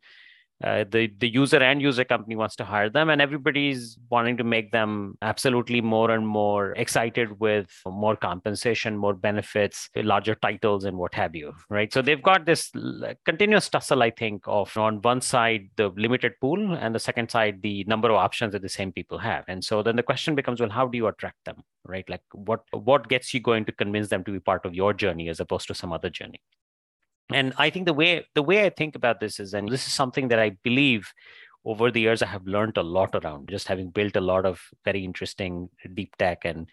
[0.64, 4.44] uh, the the user and user company wants to hire them and everybody's wanting to
[4.44, 10.96] make them absolutely more and more excited with more compensation more benefits larger titles and
[10.96, 11.92] what have you right?
[11.92, 12.70] So they've got this
[13.24, 17.60] continuous tussle i think of on one side the limited pool and the second side
[17.62, 19.44] the number of options that the same people have.
[19.48, 22.08] And so then the question becomes well how do you attract them right?
[22.08, 25.28] Like what what gets you going to convince them to be part of your journey
[25.28, 26.40] as opposed to some other journey
[27.32, 29.92] and i think the way the way i think about this is and this is
[29.92, 31.12] something that i believe
[31.64, 34.60] over the years i have learned a lot around just having built a lot of
[34.84, 36.68] very interesting deep tech and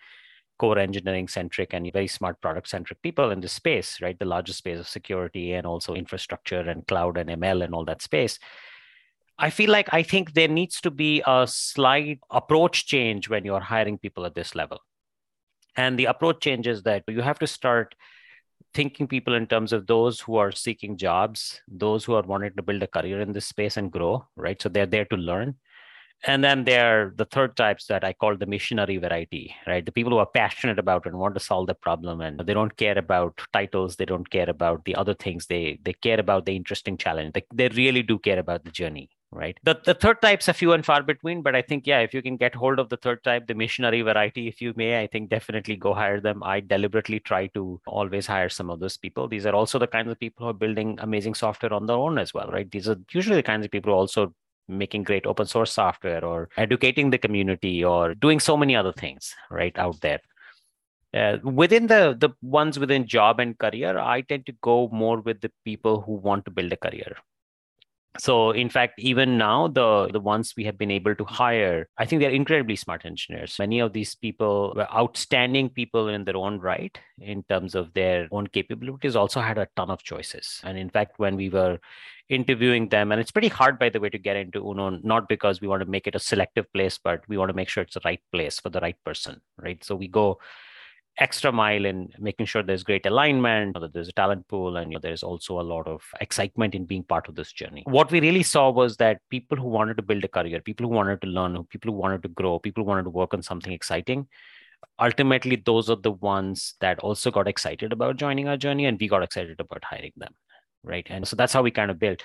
[0.60, 4.18] core engineering centric and very smart product centric people in this space right?
[4.20, 8.02] The largest space of security and also infrastructure and cloud and ml and all that
[8.02, 8.40] space.
[9.40, 13.60] I feel like i think there needs to be a slight approach change when you're
[13.60, 14.80] hiring people at this level.
[15.76, 17.96] And the approach change is that you have to start
[18.74, 22.64] thinking people in terms of those who are seeking jobs, those who are wanting to
[22.64, 24.62] build a career in this space and grow, right?
[24.62, 25.56] So they're there to learn.
[26.26, 29.86] And then there are the third types that I call the missionary variety, right?
[29.86, 32.76] The people who are passionate about and want to solve the problem and they don't
[32.78, 35.48] care about titles, they don't care about the other things.
[35.48, 37.34] They they care about the interesting challenge.
[37.34, 39.58] They, they really do care about the journey, right?
[39.64, 42.22] The, the third type's a few and far between, but I think, yeah, if you
[42.22, 45.30] can get hold of the third type, the missionary variety, if you may, I think
[45.30, 46.44] definitely go hire them.
[46.44, 49.28] I deliberately try to always hire some of those people.
[49.28, 52.18] These are also the kinds of people who are building amazing software on their own
[52.18, 52.70] as well, right?
[52.70, 54.34] These are usually the kinds of people who also
[54.68, 59.36] making great open source software or educating the community or doing so many other things
[59.52, 60.22] right out there
[61.14, 65.42] uh, within the the ones within job and career i tend to go more with
[65.42, 67.16] the people who want to build a career
[68.20, 72.06] so in fact even now the the ones we have been able to hire i
[72.06, 73.56] think they're incredibly smart engineers.
[73.60, 78.28] Many of these people were outstanding people in their own right in terms of their
[78.32, 80.62] own capabilities also had a ton of choices.
[80.64, 81.80] And in fact when we were
[82.30, 85.62] interviewing them and it's pretty hard by the way to get into uno not because
[85.62, 87.96] we want to make it a selective place but we want to make sure it's
[87.96, 89.84] the right place for the right person right?
[89.84, 90.40] So we go
[91.20, 94.98] extra mile in making sure there's great alignment, that there's a talent pool, and you
[94.98, 97.84] know, there's also a lot of excitement in being part of this journey.
[97.86, 100.94] What we really saw was that people who wanted to build a career, people who
[100.94, 103.72] wanted to learn, people who wanted to grow, people who wanted to work on something
[103.72, 104.28] exciting,
[105.00, 109.08] ultimately those are the ones that also got excited about joining our journey, and we
[109.08, 110.34] got excited about hiring them,
[110.84, 111.06] right?
[111.10, 112.24] And so that's how we kind of built.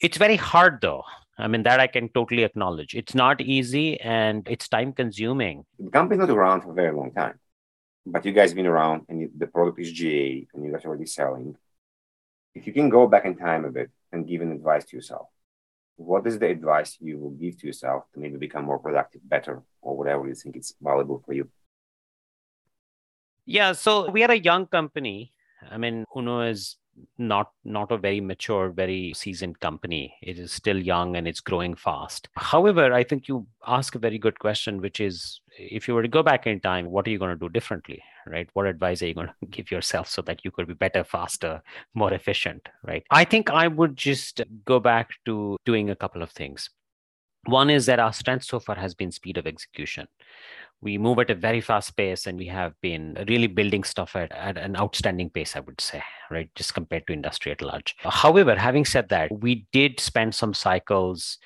[0.00, 1.04] It's very hard though.
[1.38, 2.94] I mean, that I can totally acknowledge.
[2.94, 5.64] It's not easy and it's time consuming.
[5.78, 7.38] The company's not around for a very long time
[8.06, 11.06] but you guys been around and the product is GA and you guys are already
[11.06, 11.56] selling.
[12.54, 15.26] If you can go back in time a bit and give an advice to yourself,
[15.96, 19.62] what is the advice you will give to yourself to maybe become more productive, better,
[19.82, 21.48] or whatever you think it's valuable for you?
[23.44, 25.32] Yeah, so we are a young company.
[25.68, 26.76] I mean, Uno is
[27.18, 30.14] not not a very mature very seasoned company.
[30.22, 32.28] It is still young and it's growing fast.
[32.36, 36.08] However i think you ask a very good question which is if you were to
[36.08, 38.48] go back in time what are you going to do differently right?
[38.54, 41.62] What advice are you going to give yourself so that you could be better faster
[41.94, 43.04] more efficient right?
[43.10, 46.70] I think i would just go back to doing a couple of things
[47.46, 50.06] one is that our strength so far has been speed of execution.
[50.80, 54.30] We move at a very fast pace and we have been really building stuff at,
[54.32, 57.96] at an outstanding pace i would say right just compared to industry at large.
[58.00, 61.38] However having said that we did spend some cycles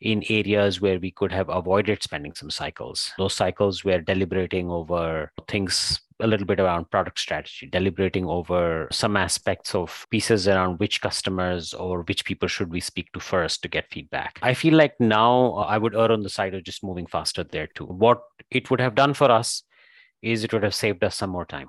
[0.00, 3.12] in areas where we could have avoided spending some cycles.
[3.18, 9.16] Those cycles were deliberating over things a little bit around product strategy, deliberating over some
[9.16, 13.68] aspects of pieces around which customers or which people should we speak to first to
[13.68, 14.38] get feedback.
[14.42, 17.44] I feel like now uh, I would err on the side of just moving faster
[17.44, 17.86] there too.
[17.86, 19.62] What it would have done for us
[20.22, 21.68] is it would have saved us some more time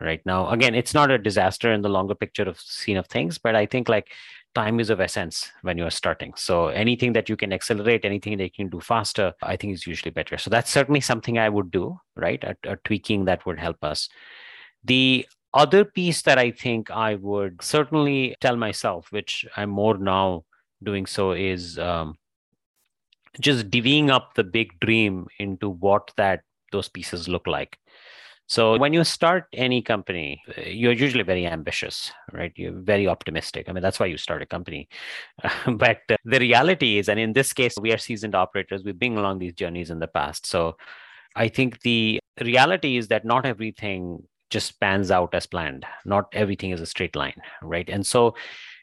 [0.00, 3.38] right now again it's not a disaster in the longer picture of scene of things
[3.38, 4.12] but i think like
[4.58, 6.32] time is of essence when you're starting.
[6.36, 9.86] So anything that you can accelerate, anything that you can do faster, I think is
[9.86, 10.36] usually better.
[10.38, 11.84] So that's certainly something I would do,
[12.16, 12.42] right?
[12.42, 14.08] A, a tweaking that would help us.
[14.82, 20.44] The other piece that I think I would certainly tell myself, which I'm more now
[20.82, 22.16] doing so, is um,
[23.40, 26.42] just divvying up the big dream into what that
[26.72, 27.78] those pieces look like.
[28.48, 32.50] So when you start any company, you're usually very ambitious, right?
[32.56, 33.68] You're very optimistic.
[33.68, 34.88] I mean, that's why you start a company.
[35.66, 38.82] but the reality is, and in this case, we are seasoned operators.
[38.84, 40.46] We've been along these journeys in the past.
[40.46, 40.78] So
[41.36, 45.84] I think the reality is that not everything just pans out as planned.
[46.06, 47.88] Not everything is a straight line, right?
[47.90, 48.34] And so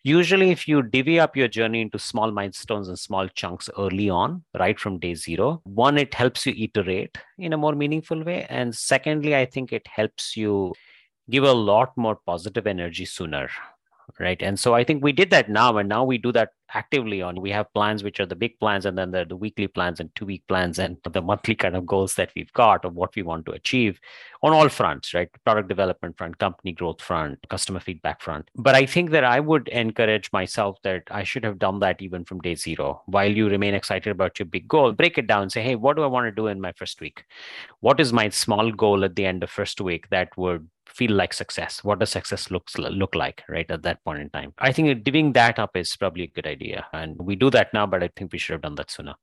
[0.05, 4.43] usually if you divvy up your journey into small milestones and small chunks early on
[4.59, 8.45] right from day zero one it helps you iterate in a more meaningful way.
[8.49, 10.73] And secondly i think it helps you
[11.31, 13.49] give a lot more positive energy sooner
[14.19, 14.41] right?
[14.41, 17.39] And so i think we did that now and now we do that actively on
[17.39, 20.13] we have plans which are the big plans and then the, the weekly plans and
[20.15, 23.21] two week plans and the monthly kind of goals that we've got of what we
[23.21, 23.99] want to achieve
[24.41, 25.29] on all fronts right?
[25.45, 28.49] Product development front company growth front customer feedback front.
[28.55, 32.25] But i think that i would encourage myself that i should have done that even
[32.25, 33.01] from day zero.
[33.05, 36.03] While you remain excited about your big goal break it down say hey what do
[36.03, 37.25] i want to do in my first week?
[37.79, 41.33] What is my small goal at the end of first week that would feel like
[41.33, 44.53] success what does success looks look like right at that point in time?
[44.57, 47.85] I think divvying that up is probably a good idea and we do that now
[47.85, 49.15] but i think we should have done that sooner.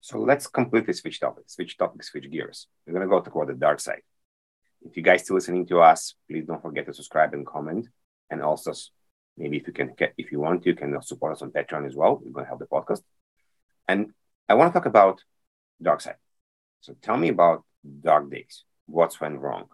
[0.00, 2.66] So let's completely switch topics switch topics switch gears.
[2.86, 4.02] We're going to go talk about the dark side.
[4.82, 7.88] If you guys still listening to us please don't forget to subscribe and comment.
[8.30, 8.72] And also
[9.36, 11.94] maybe if you can get if you want you can support us on patreon as
[11.94, 12.20] well.
[12.22, 13.02] We're going to help the podcast.
[13.86, 14.12] And
[14.48, 15.22] i want to talk about
[15.82, 16.20] dark side.
[16.80, 17.64] So tell me about
[18.08, 18.64] dark days.
[18.86, 19.66] What's went wrong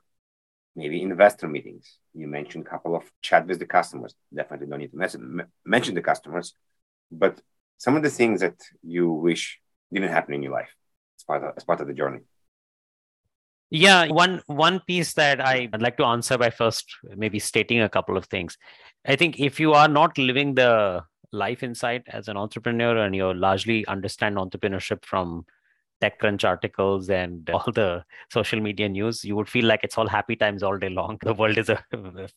[0.77, 1.99] maybe investor meetings.
[2.15, 4.15] You mentioned a couple of chat with the customers.
[4.33, 6.55] Definitely don't need to mention the customers,
[7.11, 7.41] but
[7.79, 9.59] some of the things that you wish
[9.93, 10.73] didn't happen in your life.
[11.17, 12.21] It's part of, it's part of the journey.
[13.71, 16.85] Yeah, one one piece that I'd like to answer by first
[17.17, 18.57] maybe stating a couple of things.
[19.05, 23.35] I think if you are not living the life inside as an entrepreneur and you
[23.35, 25.47] largely understand entrepreneurship from
[26.03, 30.37] TechCrunch articles and all the social media news, you would feel like it's all happy
[30.37, 31.19] times all day long.
[31.27, 31.85] The world is a,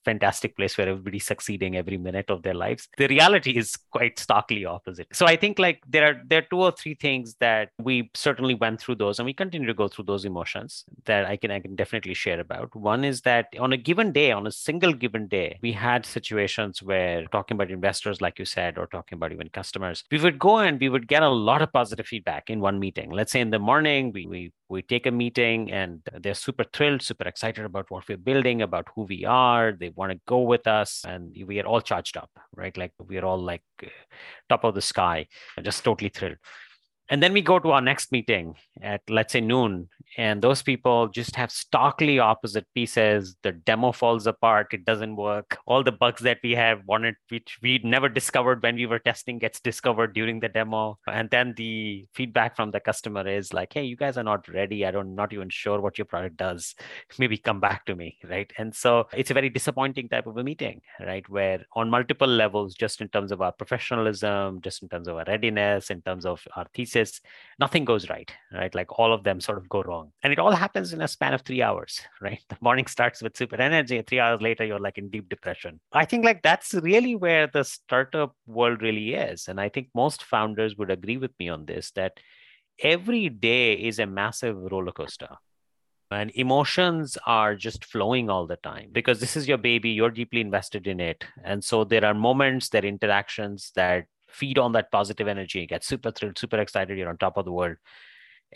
[0.04, 2.88] fantastic place where everybody's succeeding every minute of their lives.
[2.98, 5.08] The reality is quite starkly opposite.
[5.13, 8.56] So I think like there are there are two or three things that we certainly
[8.56, 11.60] went through those and we continue to go through those emotions that I can I
[11.60, 12.76] can definitely share about.
[12.76, 16.82] One is that on a given day, on a single given day, we had situations
[16.82, 20.58] where talking about investors, like you said, or talking about even customers, we would go
[20.60, 23.12] and we would get a lot of positive feedback in one meeting.
[23.12, 27.01] Let's say in the morning we, we we take a meeting and they're super thrilled
[27.01, 29.71] super excited about what we're building about who we are.
[29.71, 32.77] They want to go with us and we are all charged up right?
[32.77, 33.63] Like we are all like
[34.49, 35.25] top of the sky
[35.63, 36.38] just totally thrilled.
[37.09, 41.08] And then we go to our next meeting at let's say noon and those people
[41.08, 43.36] just have starkly opposite pieces.
[43.43, 44.67] The demo falls apart.
[44.74, 45.58] It doesn't work.
[45.65, 49.39] All the bugs that we have wanted which we never discovered when we were testing
[49.39, 50.98] gets discovered during the demo.
[51.08, 54.86] And then the feedback from the customer is like hey you guys are not ready.
[54.86, 56.76] I don't not even sure what your product does.
[57.17, 58.52] Maybe come back to me right?
[58.58, 61.28] And so it's a very disappointing type of a meeting right?
[61.30, 65.26] Where on multiple levels just in terms of our professionalism just in terms of our
[65.28, 67.22] readiness in terms of our thesis
[67.60, 68.74] nothing goes right, right?
[68.74, 69.98] Like all of them sort of go wrong.
[70.23, 72.41] And it all happens in a span of three hours, right?
[72.49, 74.01] The morning starts with super energy.
[74.01, 75.79] Three hours later, you're like in deep depression.
[75.91, 79.47] I think like that's really where the startup world really is.
[79.47, 82.13] And I think most founders would agree with me on this that
[82.81, 85.35] every day is a massive roller coaster
[86.12, 90.39] and emotions are just flowing all the time because this is your baby you're deeply
[90.39, 94.91] invested in it and so there are moments there are interactions that feed on that
[94.91, 97.77] positive energy, get super thrilled, super excited, you're on top of the world.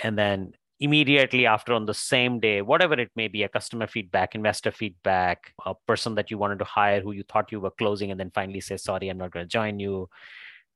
[0.02, 0.54] And then
[0.84, 5.54] immediately after on the same day, whatever it may be, a customer feedback, investor feedback,
[5.66, 8.30] a person that you wanted to hire who you thought you were closing and then
[8.36, 10.10] finally says, sorry, I'm not going to join you,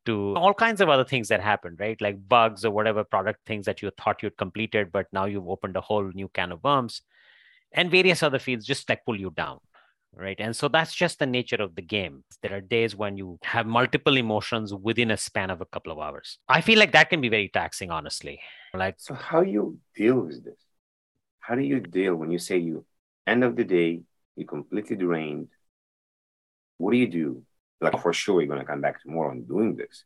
[0.05, 1.99] to all kinds of other things that happened, right?
[1.99, 5.75] Like bugs or whatever product things that you thought you'd completed, but now you've opened
[5.75, 7.01] a whole new can of worms
[7.73, 9.59] and various other fields just like pull you down
[10.19, 10.35] right?
[10.39, 12.23] And so that's just the nature of the game.
[12.41, 15.99] There are days when you have multiple emotions within a span of a couple of
[15.99, 16.39] hours.
[16.47, 18.39] I feel like that can be very taxing honestly.
[18.73, 20.59] Like so how you deal with this?
[21.39, 22.85] How do you deal when you say you
[23.25, 24.01] end of the day
[24.35, 25.49] you're completely drained?
[26.77, 27.43] What do you do?
[27.81, 30.03] Like for sure you're going to come back tomorrow and doing this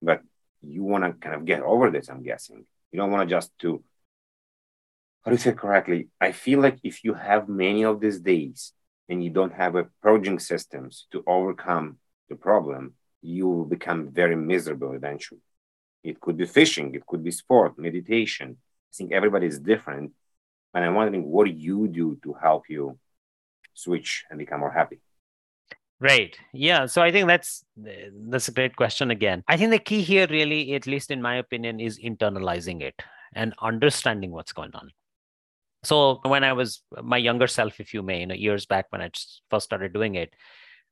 [0.00, 0.22] but
[0.62, 2.64] you want to kind of get over this i'm guessing.
[2.92, 3.82] You don't want to just to
[5.24, 6.08] how do you say correctly?
[6.20, 8.72] I feel like if you have many of these days
[9.08, 14.36] and you don't have a purging systems to overcome the problem, you will become very
[14.36, 15.40] miserable eventually.
[16.04, 18.56] It could be fishing, it could be sport, meditation.
[18.60, 20.12] I think everybody is different.
[20.74, 22.98] And I'm wondering what you do to help you
[23.78, 25.00] switch and become more happy?
[26.00, 26.36] Right.
[26.52, 26.86] Yeah.
[26.86, 29.42] So I think that's that's a great question again.
[29.48, 32.94] I think the key here really, at least in my opinion, is internalizing it
[33.34, 34.90] and understanding what's going on.
[35.84, 39.00] So when I was my younger self, if you may, you know, years back when
[39.00, 39.10] I
[39.50, 40.34] first started doing it,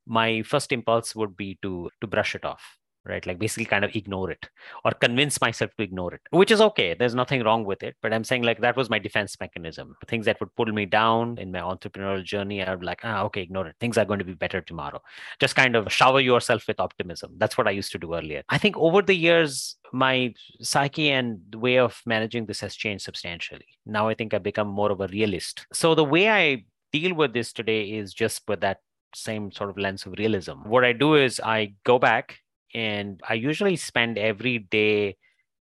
[0.07, 2.62] my first impulse would be to to brush it off
[3.09, 3.27] right?
[3.27, 4.49] Like basically kind of ignore it
[4.85, 6.95] or convince myself to ignore it which is okay.
[6.95, 9.97] There's nothing wrong with it but i'm saying like that was my defense mechanism.
[10.07, 13.42] Things that would pull me down in my entrepreneurial journey i would like ah okay
[13.42, 13.77] ignore it.
[13.81, 15.01] Things are going to be better tomorrow.
[15.40, 17.35] Just kind of shower yourself with optimism.
[17.38, 18.42] That's what i used to do earlier.
[18.49, 23.66] I think over the years my psyche and way of managing this has changed substantially.
[23.85, 25.66] Now i think i've become more of a realist.
[25.73, 28.79] So the way i deal with this today is just with that
[29.14, 30.59] same sort of lens of realism.
[30.64, 32.38] What I do is I go back
[32.74, 35.16] and I usually spend every day,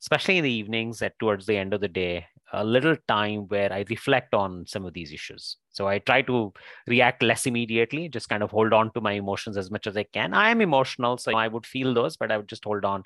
[0.01, 3.73] especially in the evenings at towards the end of the day, a little time where
[3.73, 5.57] I reflect on some of these issues.
[5.71, 6.53] So I try to
[6.87, 10.05] react less immediately, just kind of hold on to my emotions as much as I
[10.05, 10.33] can.
[10.33, 13.03] I am emotional, so I would feel those, but I would just hold on,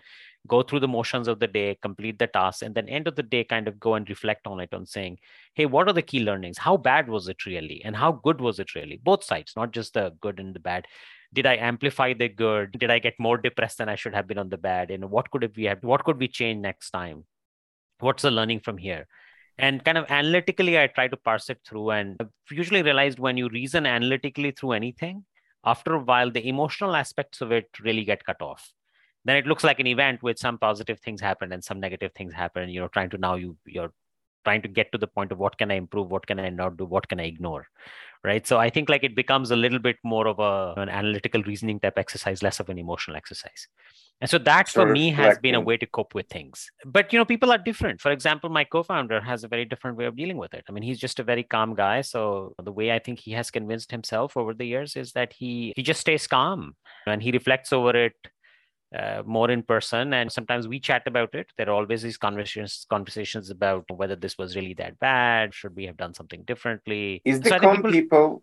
[0.46, 3.22] go through the motions of the day, complete the task, and then end of the
[3.22, 5.18] day, kind of go and reflect on it on saying,
[5.54, 6.58] hey, what are the key learnings?
[6.58, 7.80] How bad was it really?
[7.84, 9.00] And how good was it really?
[9.02, 10.86] Both sides, not just the good and the bad
[11.32, 12.72] did i amplify the good?
[12.78, 14.90] Did i get more depressed than i should have been on the bad?
[14.90, 17.24] And what could we have what could we change next time?
[18.00, 19.06] What's the learning from here?
[19.58, 23.36] And kind of analytically i try to parse it through and I've usually realized when
[23.36, 25.24] you reason analytically through anything
[25.64, 28.72] after a while the emotional aspects of it really get cut off.
[29.24, 32.32] Then it looks like an event with some positive things happen and some negative things
[32.32, 33.92] happen you know trying to now you you're
[34.44, 36.76] trying to get to the point of what can i improve what can i not
[36.76, 37.66] do what can i ignore
[38.24, 41.42] right so i think like it becomes a little bit more of a an analytical
[41.42, 43.68] reasoning type exercise less of an emotional exercise
[44.20, 46.70] And so that for me has been a way to cope with things.
[46.84, 48.00] But you know, people are different.
[48.00, 50.64] For example, my co-founder has a very different way of dealing with it.
[50.68, 52.00] I mean, he's just a very calm guy.
[52.00, 55.72] So the way I think he has convinced himself over the years is that he
[55.76, 56.74] he just stays calm
[57.06, 58.14] and he reflects over it
[58.96, 60.14] uh, more in person.
[60.14, 61.52] And sometimes we chat about it.
[61.56, 65.54] There are always these conversations conversations about whether this was really that bad.
[65.54, 67.20] Should we have done something differently?
[67.24, 67.90] Is the so calm people...
[67.92, 68.42] people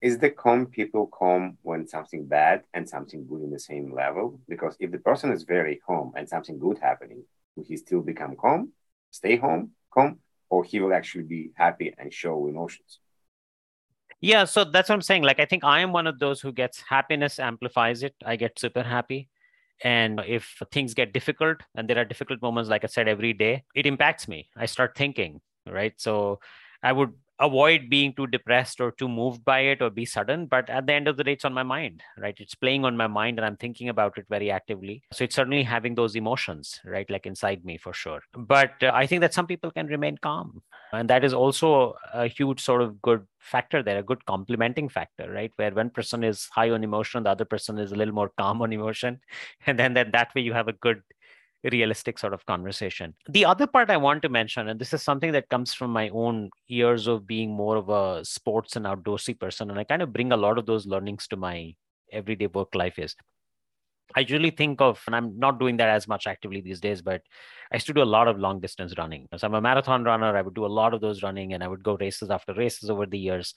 [0.00, 4.40] is the calm people calm when something bad and something good in the same level?
[4.48, 7.22] Because if the person is very calm and something good happening
[7.56, 8.72] will he still become calm
[9.10, 10.18] stay home calm
[10.48, 12.98] or he will actually be happy and show emotions?
[14.20, 15.22] Yeah so that's what i'm saying.
[15.22, 18.14] Like i think i am one of those who gets happiness amplifies it.
[18.24, 19.28] I get super happy
[19.84, 23.64] and if things get difficult, and there are difficult moments, like I said, every day,
[23.74, 24.48] it impacts me.
[24.56, 25.92] I start thinking, right?
[25.96, 26.40] So
[26.82, 27.12] I would
[27.42, 30.92] avoid being too depressed or too moved by it or be sudden but at the
[30.92, 32.36] end of the day it's on my mind right?
[32.38, 35.02] It's playing on my mind and i'm thinking about it very actively.
[35.12, 38.20] So it's certainly having those emotions right like inside me for sure.
[38.34, 40.62] But uh, i think that some people can remain calm.
[40.92, 45.30] And that is also a huge sort of good factor there a good complementing factor
[45.30, 45.52] right?
[45.56, 48.62] Where one person is high on emotion the other person is a little more calm
[48.62, 49.20] on emotion.
[49.66, 51.02] And then that, that way you have a good
[51.70, 53.14] realistic sort of conversation.
[53.28, 56.08] The other part I want to mention, and this is something that comes from my
[56.10, 60.12] own years of being more of a sports and outdoorsy person, and I kind of
[60.12, 61.74] bring a lot of those learnings to my
[62.10, 63.16] everyday work life is
[64.14, 67.22] I usually think of, and I'm not doing that as much actively these days, but
[67.70, 69.26] I used to do a lot of long distance running.
[69.36, 70.36] So I'm a marathon runner.
[70.36, 72.90] I would do a lot of those running and I would go races after races
[72.90, 73.54] over the years.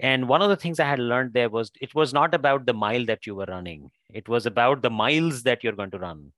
[0.00, 2.74] And one of the things I had learned there was it was not about the
[2.74, 6.32] mile that you were running, it was about the miles that you're going to run.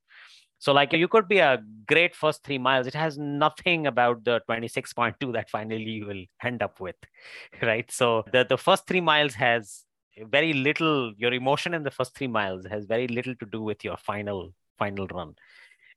[0.60, 2.86] So like you could be a great first three miles.
[2.86, 6.96] It has nothing about the 26.2 that finally you will end up with,
[7.62, 7.90] right?
[7.90, 9.84] So the, the first three miles has
[10.18, 13.82] very little, your emotion in the first three miles has very little to do with
[13.82, 15.34] your final, final run.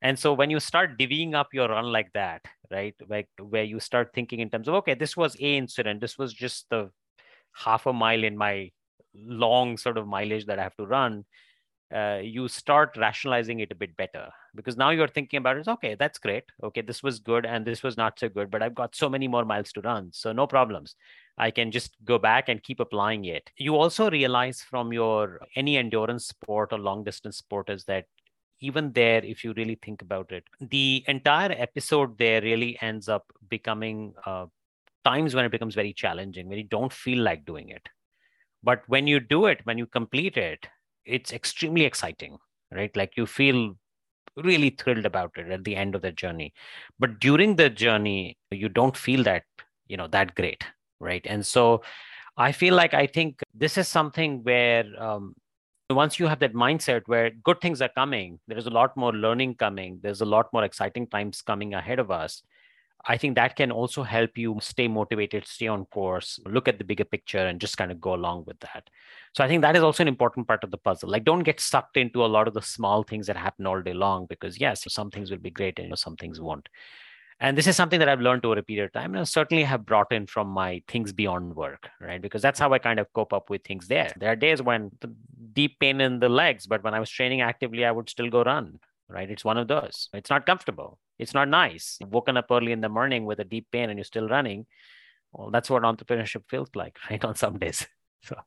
[0.01, 2.95] And so when you start divvying up your run like that, right?
[3.09, 5.99] Like where you start thinking in terms of, okay, this was a incident.
[5.99, 6.89] This was just the
[7.51, 8.72] half a mile in my
[9.14, 11.26] long sort of mileage that I have to run
[11.93, 14.29] uh, you start rationalizing it a bit better.
[14.55, 16.43] Because now you're thinking about it okay that's great.
[16.63, 19.27] Okay this was good and this was not so good but i've got so many
[19.27, 20.95] more miles to run so no problems.
[21.37, 23.49] I can just go back and keep applying it.
[23.57, 28.05] You also realize from your any endurance sport or long distance sport is that
[28.59, 33.25] even there if you really think about it the entire episode there really ends up
[33.49, 34.45] becoming uh,
[35.03, 37.87] times when it becomes very challenging when you don't feel like doing it.
[38.63, 40.67] But when you do it when you complete it
[41.06, 42.38] it's extremely exciting,
[42.72, 42.95] right?
[42.95, 43.76] Like you feel
[44.38, 46.54] really thrilled about it at the end of the journey.
[46.99, 49.43] But during the journey, you don't feel that,
[49.88, 50.64] you know, that great,
[50.99, 51.26] right?
[51.26, 51.84] And so
[52.38, 55.36] I feel like I think this is something where um,
[55.89, 59.14] once you have that mindset where good things are coming, there is a lot more
[59.14, 62.41] learning coming, there's a lot more exciting times coming ahead of us.
[63.06, 66.86] I think that can also help you stay motivated, stay on course, look at the
[66.86, 68.89] bigger picture, and just kind of go along with that.
[69.34, 71.10] So I think that is also an important part of the puzzle.
[71.10, 73.93] Like, don't get sucked into a lot of the small things that happen all day
[73.93, 76.70] long because, yes, some things will be great and some things won't.
[77.39, 79.64] And this is something that I've learned over a period of time and I certainly
[79.64, 82.22] have brought in from my things beyond work, right?
[82.22, 84.14] Because that's how I kind of cope up with things there.
[84.18, 85.14] There are days when the
[85.51, 88.43] deep pain in the legs, but when I was training actively, I would still go
[88.43, 89.30] run, right?
[89.30, 90.10] It's one of those.
[90.14, 90.99] It's not comfortable.
[91.20, 91.97] It's not nice.
[91.99, 94.66] You've woken up early in the morning with a deep pain and you're still running.
[95.32, 97.24] Well, that's what entrepreneurship feels like, right?
[97.24, 97.88] On some days.
[98.26, 98.38] So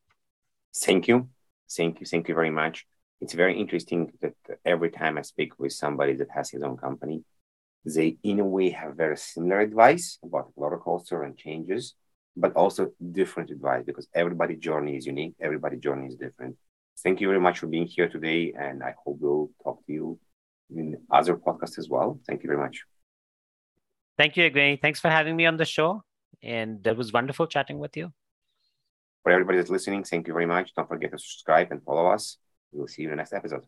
[0.74, 1.28] thank you.
[1.70, 2.06] Thank you.
[2.06, 2.86] Thank you very much.
[3.20, 4.32] It's very interesting that
[4.64, 7.24] every time I speak with somebody that has his own company,
[7.84, 11.94] they in a way have very similar advice about roller coaster and changes,
[12.36, 15.34] but also different advice because everybody's journey is unique.
[15.40, 16.56] Everybody's journey is different.
[17.02, 18.54] Thank you very much for being here today.
[18.58, 20.18] And I hope we'll talk to you
[20.74, 22.20] in other podcasts as well.
[22.26, 22.82] Thank you very much.
[24.18, 24.80] Thank you, Evgeny.
[24.80, 26.02] Thanks for having me on the show.
[26.42, 28.12] And it was wonderful chatting with you.
[29.22, 30.74] For everybody that's listening, thank you very much.
[30.74, 32.38] Don't forget to subscribe and follow us.
[32.72, 33.66] We will see you in the next episode.